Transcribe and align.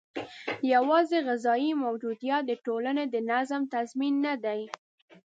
یوازې 0.73 1.17
غذايي 1.27 1.71
موجودیت 1.83 2.41
د 2.47 2.51
ټولنې 2.65 3.05
د 3.09 3.15
نظم 3.31 3.61
تضمین 3.73 4.13
نه 4.25 4.33
دی. 4.43 4.61